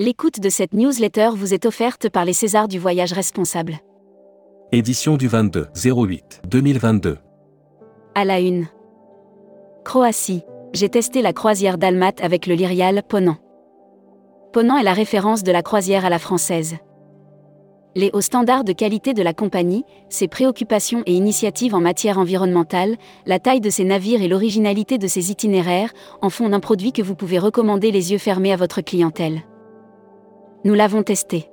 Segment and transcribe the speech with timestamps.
[0.00, 3.80] L'écoute de cette newsletter vous est offerte par les Césars du voyage responsable.
[4.72, 7.18] Édition du 22 08 2022.
[8.14, 8.66] À la une.
[9.84, 10.40] Croatie.
[10.72, 13.36] J'ai testé la croisière Dalmat avec le Lyrial Ponant.
[14.54, 16.76] Ponant est la référence de la croisière à la française.
[17.94, 22.96] Les hauts standards de qualité de la compagnie, ses préoccupations et initiatives en matière environnementale,
[23.26, 27.02] la taille de ses navires et l'originalité de ses itinéraires en font un produit que
[27.02, 29.42] vous pouvez recommander les yeux fermés à votre clientèle.
[30.64, 31.50] Nous l'avons testé.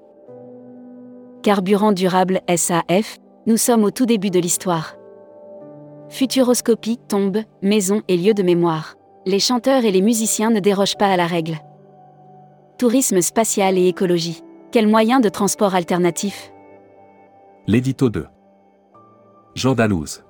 [1.42, 4.96] Carburant durable SAF, nous sommes au tout début de l'histoire.
[6.10, 8.96] Futuroscopie, tombe, maison et lieu de mémoire.
[9.26, 11.58] Les chanteurs et les musiciens ne dérogent pas à la règle.
[12.78, 14.44] Tourisme spatial et écologie.
[14.72, 16.52] Quel moyen de transport alternatif
[17.66, 18.28] L'édito 2.
[19.56, 20.26] Jean Dalouse.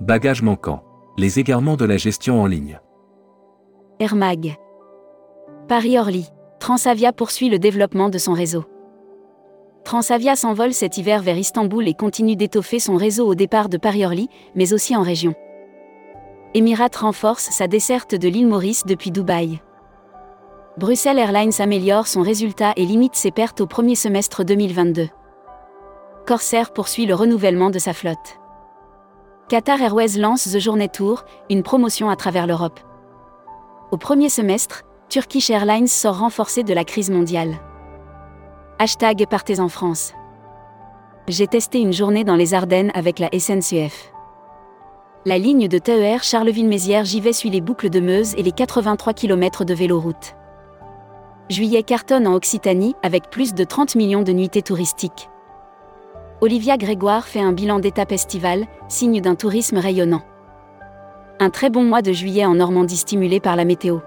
[0.00, 0.82] Bagages manquants.
[1.18, 2.80] Les égarements de la gestion en ligne.
[3.98, 4.56] Air Mag.
[5.68, 6.30] Paris-Orly.
[6.60, 8.64] Transavia poursuit le développement de son réseau.
[9.82, 14.28] Transavia s'envole cet hiver vers Istanbul et continue d'étoffer son réseau au départ de Paris-Orly,
[14.54, 15.34] mais aussi en région.
[16.52, 19.60] Emirates renforce sa desserte de l'île Maurice depuis Dubaï.
[20.76, 25.08] Bruxelles Airlines améliore son résultat et limite ses pertes au premier semestre 2022.
[26.26, 28.38] Corsair poursuit le renouvellement de sa flotte.
[29.48, 32.80] Qatar Airways lance The Journey Tour, une promotion à travers l'Europe.
[33.90, 37.56] Au premier semestre, Turkish Airlines sort renforcée de la crise mondiale.
[38.78, 40.14] Hashtag Partez en France.
[41.26, 44.12] J'ai testé une journée dans les Ardennes avec la SNCF.
[45.26, 49.64] La ligne de TER Charleville-Mézières Givet suit les boucles de Meuse et les 83 km
[49.64, 50.36] de véloroute.
[51.48, 55.28] Juillet cartonne en Occitanie avec plus de 30 millions de nuitées touristiques.
[56.40, 60.22] Olivia Grégoire fait un bilan d'étape estivale, signe d'un tourisme rayonnant.
[61.40, 63.98] Un très bon mois de juillet en Normandie stimulé par la météo.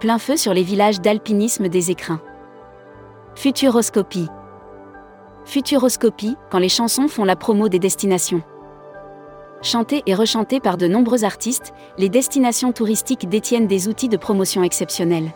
[0.00, 2.22] Plein feu sur les villages d'alpinisme des écrins.
[3.34, 4.28] Futuroscopie.
[5.44, 8.42] Futuroscopie, quand les chansons font la promo des destinations.
[9.60, 14.62] Chantées et rechantées par de nombreux artistes, les destinations touristiques détiennent des outils de promotion
[14.62, 15.32] exceptionnels.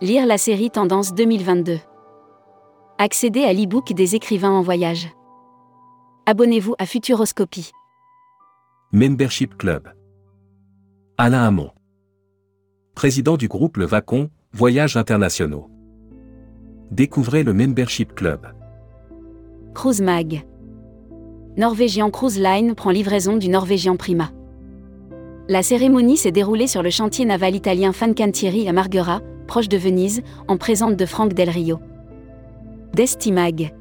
[0.00, 1.78] Lire la série Tendance 2022.
[2.98, 5.08] Accéder à l'e-book des écrivains en voyage.
[6.26, 7.70] Abonnez-vous à Futuroscopie.
[8.90, 9.88] Membership Club.
[11.16, 11.70] Alain Hamon.
[12.96, 15.68] Président du groupe Le Vacon, Voyages internationaux.
[16.90, 18.46] Découvrez le Membership Club.
[19.74, 20.46] Cruise Mag.
[21.58, 24.30] Norwegian Cruise Line prend livraison du Norwegian Prima.
[25.46, 30.22] La cérémonie s'est déroulée sur le chantier naval italien Fincantieri à Marghera, proche de Venise,
[30.48, 31.78] en présente de Franck Del Rio.
[32.94, 33.74] Destimag.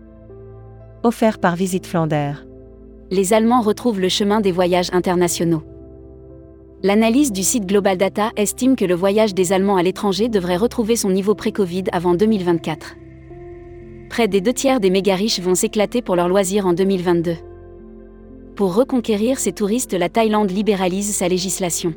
[1.04, 2.46] Offert par Visite Flandère.
[3.12, 5.64] Les Allemands retrouvent le chemin des voyages internationaux.
[6.86, 10.96] L'analyse du site Global Data estime que le voyage des Allemands à l'étranger devrait retrouver
[10.96, 12.96] son niveau pré-Covid avant 2024.
[14.08, 17.38] Près des deux tiers des méga riches vont s'éclater pour leurs loisirs en 2022.
[18.56, 21.96] Pour reconquérir ces touristes, la Thaïlande libéralise sa législation.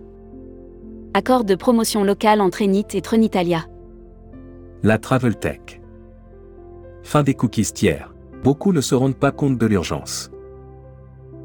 [1.13, 3.67] Accord de promotion locale entre Enit et Trenitalia.
[4.83, 5.83] La Travel Tech.
[7.03, 8.15] Fin des cookies tiers.
[8.43, 10.31] Beaucoup ne se rendent pas compte de l'urgence.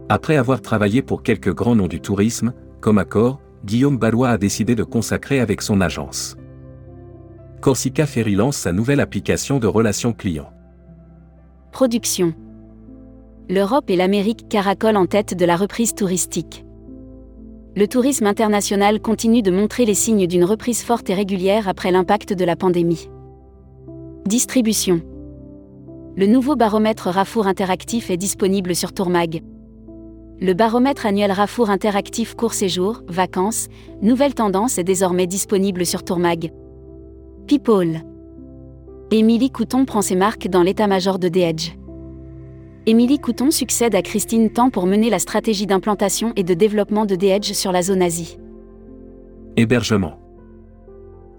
[0.07, 4.75] Après avoir travaillé pour quelques grands noms du tourisme, comme Accor, Guillaume Ballois a décidé
[4.75, 6.35] de consacrer avec son agence.
[7.61, 10.51] Corsica Ferry lance sa nouvelle application de relations clients.
[11.71, 12.33] Production.
[13.49, 16.65] L'Europe et l'Amérique caracolent en tête de la reprise touristique.
[17.77, 22.33] Le tourisme international continue de montrer les signes d'une reprise forte et régulière après l'impact
[22.33, 23.09] de la pandémie.
[24.25, 24.99] Distribution.
[26.17, 29.41] Le nouveau baromètre Rafour interactif est disponible sur Tourmag.
[30.43, 33.69] Le baromètre annuel Rafour interactif court séjour, vacances,
[34.01, 36.51] nouvelle tendance est désormais disponible sur Tourmag.
[37.47, 38.01] People.
[39.09, 41.69] Émilie Couton prend ses marques dans l'état-major de The Edge.
[42.85, 47.15] Émilie Couton succède à Christine Tan pour mener la stratégie d'implantation et de développement de
[47.15, 48.37] The sur la zone Asie.
[49.55, 50.19] Hébergement.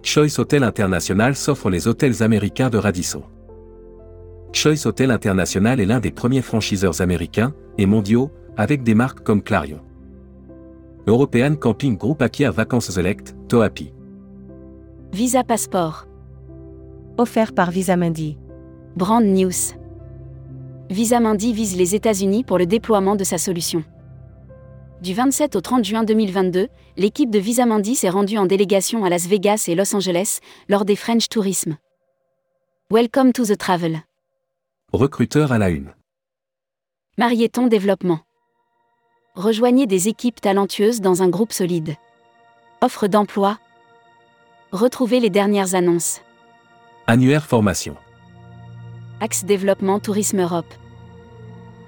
[0.03, 3.23] Choice Hotel International s'offre les hôtels américains de Radisson.
[4.55, 9.43] Choice Hotel International est l'un des premiers franchiseurs américains et mondiaux, avec des marques comme
[9.43, 9.81] Clarion.
[11.07, 13.93] European Camping Group acquiert Vacances Select, Toapi.
[15.13, 16.07] Visa Passport.
[17.19, 18.39] Offert par Visa Mundi.
[18.97, 19.75] Brand News.
[20.91, 23.85] Visamundi vise les États-Unis pour le déploiement de sa solution.
[25.03, 29.27] Du 27 au 30 juin 2022, l'équipe de Visamundi s'est rendue en délégation à Las
[29.27, 31.77] Vegas et Los Angeles lors des French Tourism.
[32.91, 33.99] Welcome to the travel.
[34.93, 35.93] Recruteur à la une.
[37.19, 38.21] Marieton Développement.
[39.37, 41.97] Rejoignez des équipes talentueuses dans un groupe solide.
[42.81, 43.59] Offre d'emploi.
[44.71, 46.21] Retrouvez les dernières annonces.
[47.09, 47.97] Annuaire formation.
[49.21, 50.73] Axe Développement Tourisme Europe.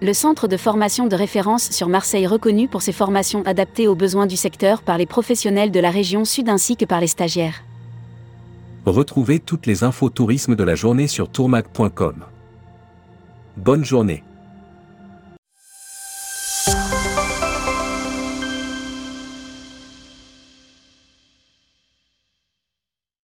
[0.03, 4.27] Le centre de formation de référence sur Marseille reconnu pour ses formations adaptées aux besoins
[4.27, 7.63] du secteur par les professionnels de la région sud ainsi que par les stagiaires.
[8.87, 12.25] Retrouvez toutes les infos tourisme de la journée sur tourmag.com.
[13.57, 14.25] Bonne journée.